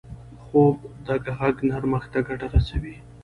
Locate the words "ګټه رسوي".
2.27-2.95